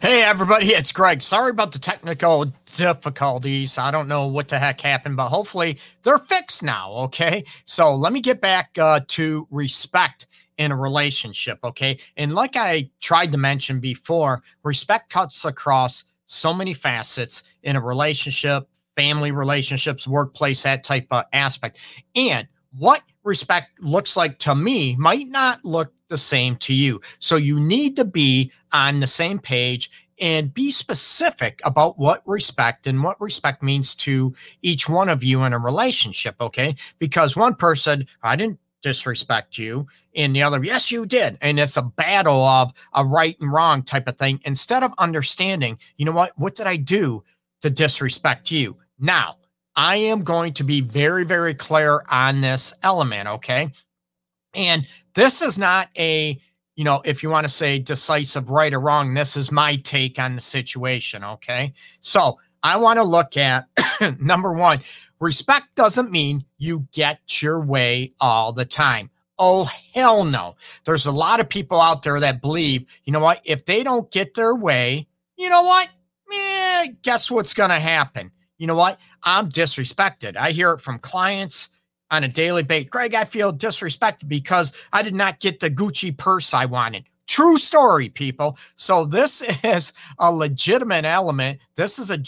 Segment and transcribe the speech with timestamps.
[0.00, 1.20] Hey, everybody, it's Greg.
[1.22, 3.78] Sorry about the technical difficulties.
[3.78, 6.92] I don't know what the heck happened, but hopefully they're fixed now.
[6.92, 7.44] Okay.
[7.64, 11.58] So let me get back uh, to respect in a relationship.
[11.64, 11.98] Okay.
[12.16, 17.80] And like I tried to mention before, respect cuts across so many facets in a
[17.80, 21.76] relationship, family relationships, workplace, that type of aspect.
[22.14, 22.46] And
[22.78, 27.00] what respect looks like to me might not look the same to you.
[27.20, 29.90] So you need to be on the same page
[30.20, 35.44] and be specific about what respect and what respect means to each one of you
[35.44, 36.34] in a relationship.
[36.40, 36.74] Okay.
[36.98, 41.36] Because one person, I didn't disrespect you, and the other, yes, you did.
[41.40, 44.40] And it's a battle of a right and wrong type of thing.
[44.44, 46.32] Instead of understanding, you know what?
[46.36, 47.22] What did I do
[47.62, 48.76] to disrespect you?
[48.98, 49.37] Now,
[49.78, 53.28] I am going to be very, very clear on this element.
[53.28, 53.72] Okay.
[54.52, 56.36] And this is not a,
[56.74, 60.18] you know, if you want to say decisive right or wrong, this is my take
[60.18, 61.22] on the situation.
[61.22, 61.72] Okay.
[62.00, 63.68] So I want to look at
[64.18, 64.80] number one,
[65.20, 69.10] respect doesn't mean you get your way all the time.
[69.38, 70.56] Oh, hell no.
[70.86, 74.10] There's a lot of people out there that believe, you know what, if they don't
[74.10, 75.88] get their way, you know what?
[76.34, 78.32] Eh, guess what's going to happen?
[78.58, 79.00] You know what?
[79.22, 80.36] I'm disrespected.
[80.36, 81.68] I hear it from clients
[82.10, 82.90] on a daily basis.
[82.90, 87.04] Greg, I feel disrespected because I did not get the Gucci purse I wanted.
[87.26, 88.56] True story, people.
[88.76, 91.60] So this is a legitimate element.
[91.76, 92.18] This is a,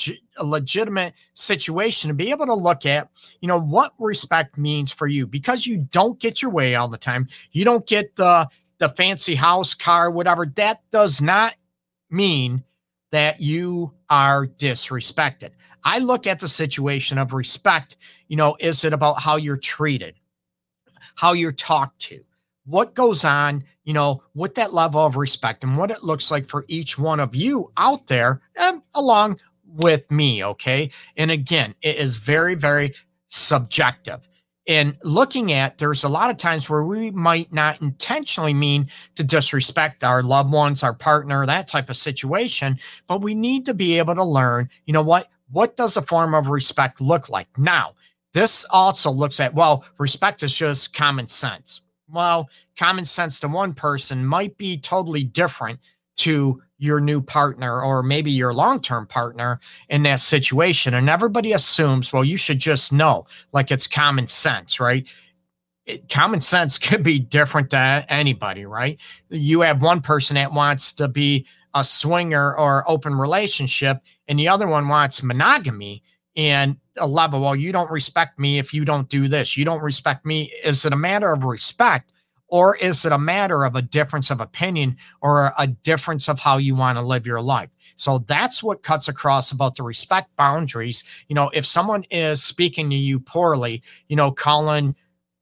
[0.44, 3.08] legitimate situation to be able to look at,
[3.40, 6.96] you know, what respect means for you because you don't get your way all the
[6.96, 7.28] time.
[7.52, 10.46] You don't get the the fancy house, car, whatever.
[10.56, 11.54] That does not
[12.08, 12.64] mean
[13.12, 15.50] that you are disrespected.
[15.84, 17.96] I look at the situation of respect,
[18.28, 20.14] you know, is it about how you're treated,
[21.14, 22.22] how you're talked to,
[22.64, 26.46] what goes on, you know, with that level of respect and what it looks like
[26.46, 30.44] for each one of you out there and along with me.
[30.44, 30.90] Okay.
[31.16, 32.94] And again, it is very, very
[33.26, 34.28] subjective.
[34.66, 39.24] And looking at, there's a lot of times where we might not intentionally mean to
[39.24, 43.98] disrespect our loved ones, our partner, that type of situation, but we need to be
[43.98, 47.48] able to learn, you know what, what does a form of respect look like?
[47.58, 47.94] Now,
[48.32, 51.82] this also looks at, well, respect is just common sense.
[52.08, 55.80] Well, common sense to one person might be totally different
[56.18, 60.94] to your new partner or maybe your long term partner in that situation.
[60.94, 65.08] And everybody assumes, well, you should just know, like it's common sense, right?
[65.86, 68.98] It, common sense could be different to anybody, right?
[69.28, 73.98] You have one person that wants to be a swinger or open relationship,
[74.28, 76.02] and the other one wants monogamy
[76.36, 77.40] and a level.
[77.40, 79.56] Well, you don't respect me if you don't do this.
[79.56, 80.52] You don't respect me.
[80.64, 82.12] Is it a matter of respect?
[82.48, 86.56] Or is it a matter of a difference of opinion or a difference of how
[86.56, 87.70] you want to live your life?
[87.94, 91.04] So that's what cuts across about the respect boundaries.
[91.28, 94.96] You know, if someone is speaking to you poorly, you know, calling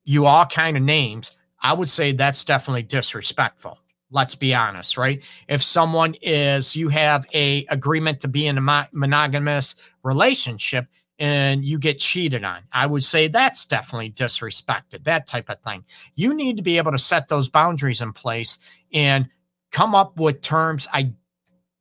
[0.04, 3.78] you all kind of names, I would say that's definitely disrespectful
[4.10, 5.22] let's be honest right?
[5.48, 10.86] If someone is you have a agreement to be in a monogamous relationship
[11.18, 15.84] and you get cheated on i would say that's definitely disrespected that type of thing.
[16.14, 18.58] You need to be able to set those boundaries in place
[18.92, 19.28] and
[19.70, 20.88] come up with terms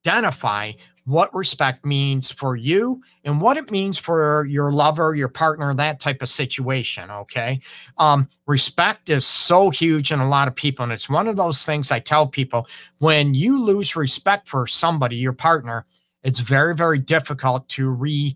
[0.05, 0.71] identify
[1.07, 6.01] what respect means for you and what it means for your lover, your partner, that
[6.01, 7.09] type of situation.
[7.09, 7.62] Okay.
[7.97, 10.84] Um, respect is so huge in a lot of people.
[10.84, 15.16] And it's one of those things I tell people when you lose respect for somebody,
[15.16, 15.85] your partner,
[16.23, 18.35] it's very, very difficult to re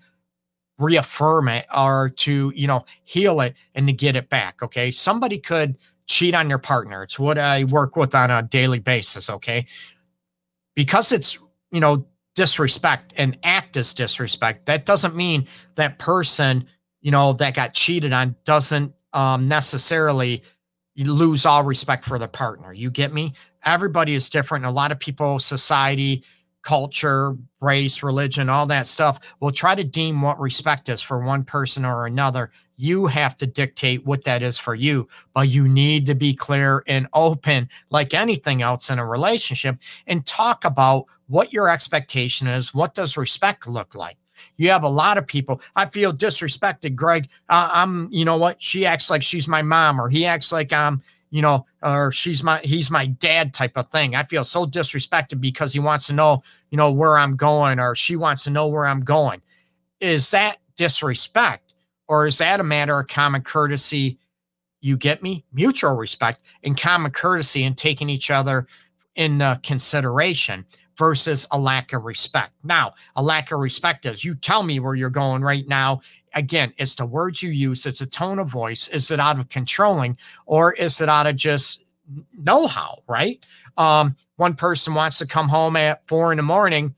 [0.80, 4.64] reaffirm it or to, you know, heal it and to get it back.
[4.64, 4.94] Okay.
[4.94, 5.78] Somebody could
[6.08, 7.04] cheat on your partner.
[7.04, 9.30] It's what I work with on a daily basis.
[9.30, 9.66] Okay.
[10.74, 11.38] Because it's,
[11.72, 12.06] you know,
[12.36, 16.66] disrespect and act as disrespect, that doesn't mean that person,
[17.02, 20.42] you know, that got cheated on doesn't um, necessarily
[20.98, 22.74] lose all respect for the partner.
[22.74, 23.34] You get me?
[23.66, 24.66] Everybody is different.
[24.66, 26.24] A lot of people, society,
[26.64, 31.44] culture, race, religion, all that stuff will try to deem what respect is for one
[31.44, 32.52] person or another.
[32.76, 36.84] You have to dictate what that is for you, but you need to be clear
[36.88, 39.78] and open, like anything else in a relationship,
[40.08, 42.74] and talk about what your expectation is.
[42.74, 44.18] What does respect look like?
[44.56, 45.62] You have a lot of people.
[45.76, 47.30] I feel disrespected, Greg.
[47.50, 48.62] Uh, I'm, you know what?
[48.62, 51.02] She acts like she's my mom, or he acts like I'm,
[51.32, 54.16] you know, or she's my he's my dad type of thing.
[54.16, 57.96] I feel so disrespected because he wants to know, you know, where I'm going or
[57.96, 59.42] she wants to know where I'm going.
[60.02, 61.74] Is that disrespect
[62.08, 64.20] or is that a matter of common courtesy?
[64.82, 65.46] You get me?
[65.54, 68.68] Mutual respect and common courtesy and taking each other
[69.16, 70.66] in uh, consideration
[71.02, 72.54] versus a lack of respect.
[72.64, 76.02] Now, a lack of respect is you tell me where you're going right now.
[76.36, 78.88] Again, it's the words you use, it's a tone of voice.
[78.90, 80.16] Is it out of controlling
[80.46, 81.84] or is it out of just
[82.38, 83.44] know how, right?
[83.78, 86.94] Um, one person wants to come home at four in the morning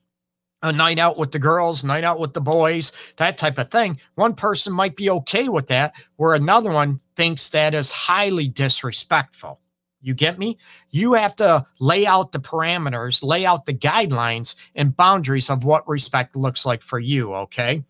[0.64, 3.98] a night out with the girls, night out with the boys, that type of thing.
[4.16, 9.62] One person might be okay with that, where another one thinks that is highly disrespectful.
[10.04, 10.58] You get me?
[10.90, 15.88] You have to lay out the parameters, lay out the guidelines and boundaries of what
[15.88, 17.34] respect looks like for you.
[17.34, 17.84] Okay.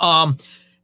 [0.00, 0.36] Um,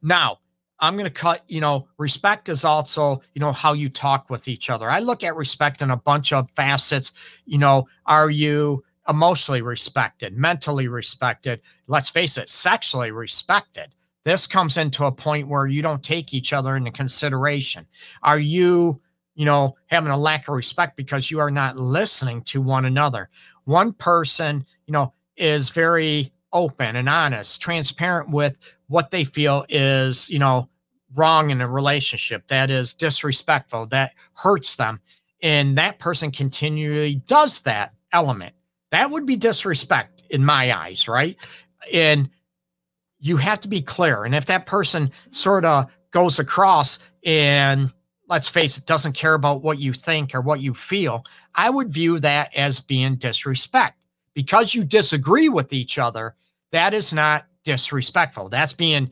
[0.03, 0.39] now
[0.79, 4.49] I'm going to cut, you know, respect is also, you know, how you talk with
[4.49, 4.91] each other.
[4.91, 7.13] I look at respect in a bunch of facets.
[7.47, 13.95] You know, are you emotionally respected, mentally respected, let's face it, sexually respected.
[14.25, 17.87] This comes into a point where you don't take each other into consideration.
[18.23, 19.01] Are you,
[19.35, 23.29] you know, having a lack of respect because you are not listening to one another?
[23.65, 28.59] One person, you know, is very open and honest, transparent with
[28.89, 30.69] what they feel is, you know,
[31.15, 35.01] wrong in a relationship, that is disrespectful, that hurts them.
[35.43, 38.55] And that person continually does that element
[38.93, 41.37] that would be disrespect in my eyes, right?
[41.93, 42.31] And
[43.19, 44.25] you have to be clear.
[44.25, 47.93] And if that person sort of goes across and
[48.33, 51.23] let's face it, doesn't care about what you think or what you feel,
[51.55, 53.99] I would view that as being disrespect.
[54.33, 56.35] Because you disagree with each other,
[56.71, 58.49] that is not disrespectful.
[58.49, 59.11] That's being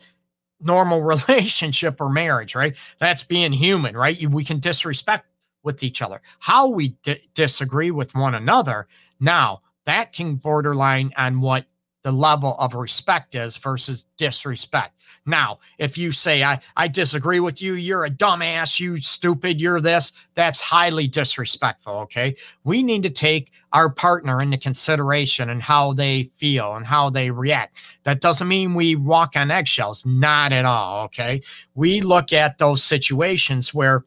[0.59, 2.75] normal relationship or marriage, right?
[2.99, 4.27] That's being human, right?
[4.27, 5.27] We can disrespect
[5.63, 6.23] with each other.
[6.39, 8.89] How we d- disagree with one another
[9.21, 11.67] now that can borderline on what
[12.03, 14.95] the level of respect is versus disrespect.
[15.27, 19.81] Now, if you say, I, I disagree with you, you're a dumbass, you stupid, you're
[19.81, 21.93] this, that's highly disrespectful.
[21.95, 22.37] Okay.
[22.65, 27.31] We need to take our partner into consideration and how they feel and how they
[27.31, 27.77] react.
[28.05, 31.05] That doesn't mean we walk on eggshells, not at all.
[31.05, 31.43] Okay.
[31.75, 34.05] We look at those situations where,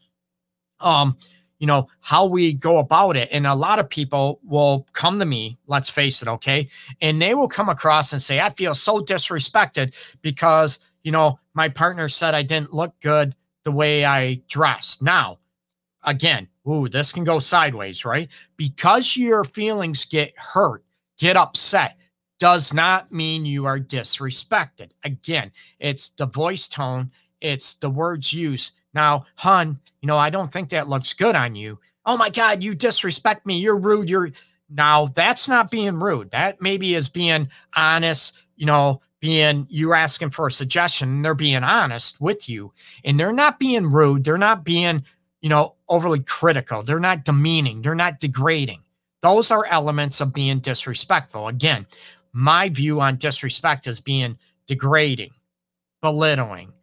[0.79, 1.15] um,
[1.63, 3.29] you know, how we go about it.
[3.31, 6.67] And a lot of people will come to me, let's face it, okay?
[6.99, 11.69] And they will come across and say, I feel so disrespected because, you know, my
[11.69, 13.33] partner said I didn't look good
[13.63, 15.01] the way I dressed.
[15.01, 15.39] Now,
[16.03, 18.27] again, ooh, this can go sideways, right?
[18.57, 20.83] Because your feelings get hurt,
[21.17, 21.95] get upset,
[22.39, 24.89] does not mean you are disrespected.
[25.05, 25.49] Again,
[25.79, 30.69] it's the voice tone, it's the words used now, hun, you know, I don't think
[30.69, 31.79] that looks good on you.
[32.05, 33.57] Oh my God, you disrespect me.
[33.57, 34.09] You're rude.
[34.09, 34.31] You're
[34.69, 36.31] now that's not being rude.
[36.31, 41.33] That maybe is being honest, you know, being you're asking for a suggestion and they're
[41.33, 42.73] being honest with you
[43.05, 44.23] and they're not being rude.
[44.23, 45.03] They're not being,
[45.41, 46.83] you know, overly critical.
[46.83, 47.81] They're not demeaning.
[47.81, 48.81] They're not degrading.
[49.21, 51.47] Those are elements of being disrespectful.
[51.47, 51.87] Again,
[52.33, 54.37] my view on disrespect is being
[54.67, 55.31] degrading,
[56.01, 56.73] belittling,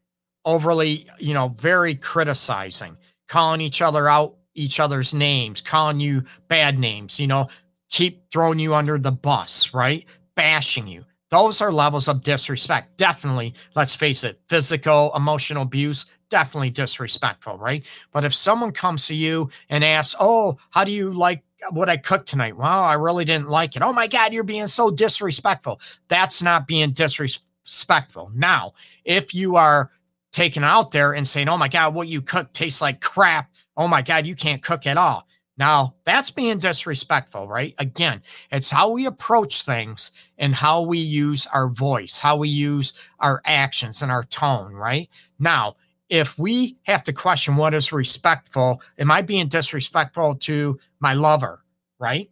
[0.45, 2.97] overly, you know, very criticizing,
[3.29, 7.49] calling each other out, each other's names, calling you bad names, you know,
[7.89, 10.05] keep throwing you under the bus, right?
[10.35, 11.05] Bashing you.
[11.31, 12.97] Those are levels of disrespect.
[12.97, 17.85] Definitely, let's face it, physical, emotional abuse, definitely disrespectful, right?
[18.13, 21.99] But if someone comes to you and asks, Oh, how do you like what I
[21.99, 22.57] cooked tonight?
[22.57, 23.83] Well, I really didn't like it.
[23.83, 25.81] Oh my God, you're being so disrespectful.
[26.09, 28.33] That's not being disrespectful.
[28.35, 28.73] Now,
[29.05, 29.91] if you are
[30.33, 33.51] taken out there and saying, oh my God, what you cook tastes like crap.
[33.77, 35.27] Oh my God, you can't cook at all.
[35.57, 37.75] Now, that's being disrespectful, right?
[37.79, 42.95] Again, it's how we approach things and how we use our voice, how we use
[43.19, 45.11] our actions and our tone, right?
[45.39, 45.77] Now,
[46.09, 51.63] if we have to question what is respectful, am I being disrespectful to my lover,
[51.99, 52.31] right?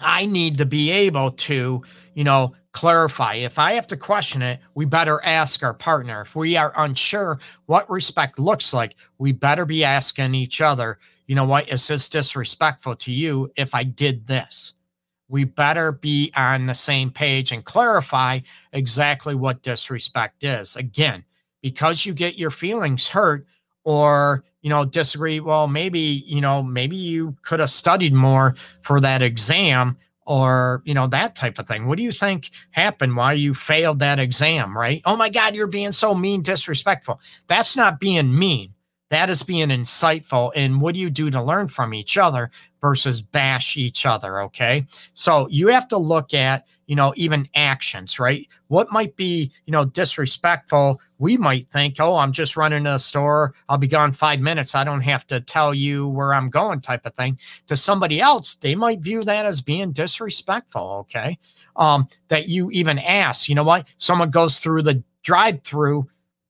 [0.00, 1.82] I need to be able to,
[2.14, 3.34] you know, clarify.
[3.34, 6.20] If I have to question it, we better ask our partner.
[6.22, 11.34] If we are unsure what respect looks like, we better be asking each other, you
[11.34, 14.74] know what, is this disrespectful to you if I did this?
[15.28, 18.40] We better be on the same page and clarify
[18.72, 20.76] exactly what disrespect is.
[20.76, 21.24] Again,
[21.60, 23.46] because you get your feelings hurt
[23.84, 29.00] or you know disagree well maybe you know maybe you could have studied more for
[29.00, 29.96] that exam
[30.26, 31.86] or you know that type of thing.
[31.86, 33.16] What do you think happened?
[33.16, 35.00] Why you failed that exam right?
[35.06, 37.18] Oh my god you're being so mean disrespectful.
[37.46, 38.74] That's not being mean
[39.10, 40.52] that is being insightful.
[40.54, 42.50] And what do you do to learn from each other
[42.80, 44.40] versus bash each other?
[44.42, 44.86] Okay.
[45.14, 48.46] So you have to look at, you know, even actions, right?
[48.68, 51.00] What might be, you know, disrespectful?
[51.18, 53.54] We might think, oh, I'm just running to a store.
[53.68, 54.74] I'll be gone five minutes.
[54.74, 57.38] I don't have to tell you where I'm going, type of thing.
[57.68, 61.06] To somebody else, they might view that as being disrespectful.
[61.08, 61.38] Okay.
[61.76, 63.86] Um, that you even ask, you know what?
[63.98, 66.08] Someone goes through the drive through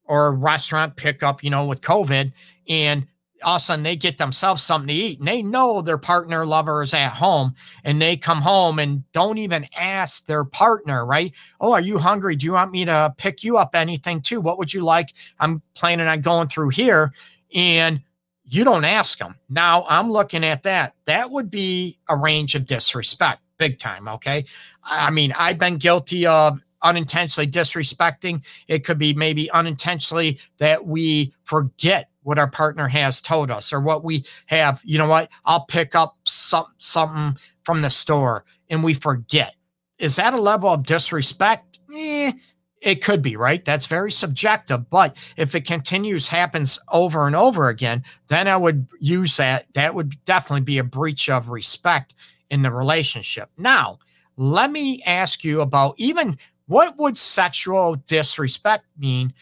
[0.09, 2.33] or restaurant pickup, you know, with COVID,
[2.69, 3.07] and
[3.45, 6.45] all of a sudden they get themselves something to eat and they know their partner
[6.45, 11.33] lover is at home and they come home and don't even ask their partner, right?
[11.61, 12.37] Oh, are you hungry?
[12.37, 14.41] Do you want me to pick you up anything too?
[14.41, 15.15] What would you like?
[15.39, 17.13] I'm planning on going through here.
[17.55, 18.03] And
[18.45, 19.37] you don't ask them.
[19.49, 20.95] Now I'm looking at that.
[21.05, 24.09] That would be a range of disrespect, big time.
[24.09, 24.47] Okay.
[24.83, 28.45] I mean, I've been guilty of unintentionally disrespecting.
[28.69, 33.81] It could be maybe unintentionally that we forget what our partner has told us or
[33.81, 34.83] what we have.
[34.85, 35.31] You know what?
[35.45, 39.55] I'll pick up some something from the store and we forget.
[39.99, 41.79] Is that a level of disrespect?
[41.95, 42.33] Eh,
[42.81, 43.65] it could be, right?
[43.65, 44.89] That's very subjective.
[44.89, 49.67] But if it continues, happens over and over again, then I would use that.
[49.75, 52.15] That would definitely be a breach of respect
[52.51, 53.51] in the relationship.
[53.57, 53.99] Now,
[54.37, 59.33] let me ask you about even what would sexual disrespect mean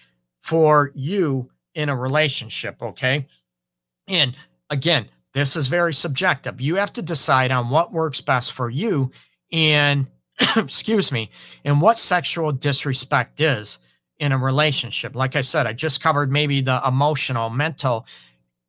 [0.41, 2.81] for you in a relationship?
[2.81, 3.27] Okay.
[4.09, 4.37] And
[4.71, 6.61] again, this is very subjective.
[6.61, 9.11] You have to decide on what works best for you
[9.53, 10.09] and,
[10.57, 11.31] excuse me,
[11.65, 13.81] and what sexual disrespect is
[14.19, 15.15] in a relationship.
[15.15, 18.07] Like I said, I just covered maybe the emotional, mental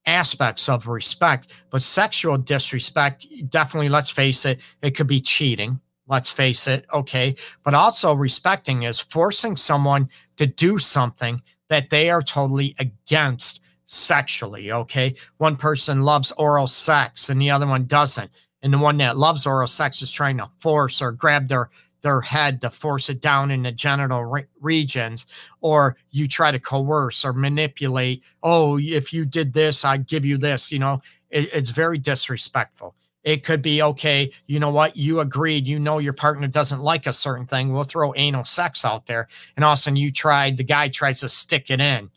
[0.06, 6.30] aspects of respect, but sexual disrespect, definitely, let's face it, it could be cheating let's
[6.30, 6.86] face it.
[6.94, 7.36] Okay.
[7.64, 14.72] But also respecting is forcing someone to do something that they are totally against sexually.
[14.72, 15.16] Okay.
[15.38, 18.32] One person loves oral sex and the other one doesn't.
[18.64, 21.70] And the one that loves oral sex is trying to force or grab their
[22.02, 25.26] their head to force it down in the genital re- regions
[25.62, 30.38] or you try to coerce or manipulate oh if you did this i'd give you
[30.38, 32.96] this you know it, it's very disrespectful
[33.28, 34.96] it could be okay, you know what?
[34.96, 37.74] You agreed, you know your partner doesn't like a certain thing.
[37.74, 39.28] We'll throw anal sex out there.
[39.58, 42.10] And all of a sudden you tried, the guy tries to stick it in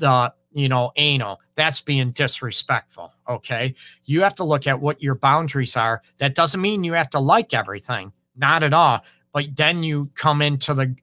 [0.00, 1.40] the, you know, anal.
[1.54, 3.12] That's being disrespectful.
[3.28, 3.76] Okay.
[4.06, 6.02] You have to look at what your boundaries are.
[6.18, 9.04] That doesn't mean you have to like everything, not at all.
[9.32, 10.96] But then you come into the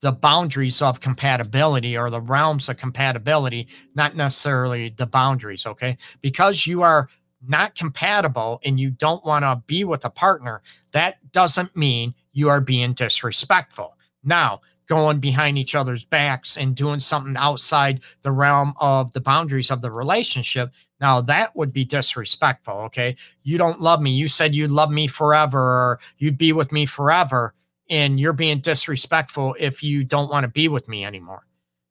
[0.00, 5.66] the boundaries of compatibility or the realms of compatibility, not necessarily the boundaries.
[5.66, 5.98] Okay.
[6.20, 7.08] Because you are
[7.46, 12.48] not compatible and you don't want to be with a partner, that doesn't mean you
[12.48, 13.96] are being disrespectful.
[14.24, 19.70] Now, going behind each other's backs and doing something outside the realm of the boundaries
[19.70, 22.74] of the relationship, now that would be disrespectful.
[22.74, 23.14] Okay.
[23.42, 24.10] You don't love me.
[24.10, 27.54] You said you'd love me forever or you'd be with me forever.
[27.90, 31.46] And you're being disrespectful if you don't want to be with me anymore.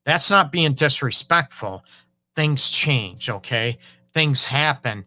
[0.05, 1.83] That's not being disrespectful.
[2.35, 3.29] Things change.
[3.29, 3.77] Okay.
[4.13, 5.05] Things happen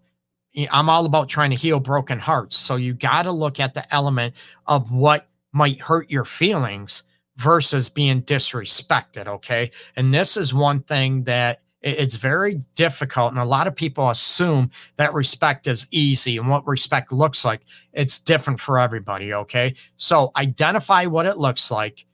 [0.71, 2.57] I'm all about trying to heal broken hearts.
[2.57, 4.35] So you got to look at the element
[4.66, 7.04] of what might hurt your feelings
[7.37, 9.26] versus being disrespected.
[9.26, 9.71] Okay.
[9.97, 13.33] And this is one thing that it's very difficult.
[13.33, 17.62] And a lot of people assume that respect is easy and what respect looks like.
[17.92, 19.33] It's different for everybody.
[19.33, 19.75] Okay.
[19.97, 22.04] So identify what it looks like.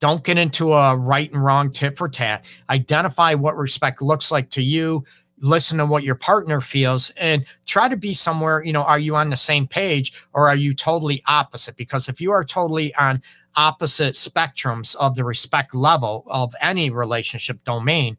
[0.00, 2.44] Don't get into a right and wrong tit for tat.
[2.68, 5.04] Identify what respect looks like to you
[5.42, 9.14] listen to what your partner feels and try to be somewhere you know are you
[9.16, 11.76] on the same page or are you totally opposite?
[11.76, 13.20] Because if you are totally on
[13.56, 18.16] opposite spectrums of the respect level of any relationship domain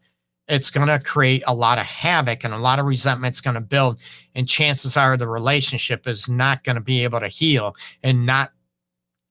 [0.50, 3.62] it's going to create a lot of havoc and a lot of resentment's going to
[3.62, 4.00] build
[4.36, 8.51] and chances are the relationship is not going to be able to heal and not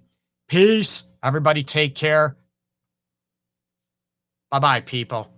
[0.48, 1.04] Peace.
[1.24, 2.38] Everybody take care.
[4.52, 5.35] Bye bye, people.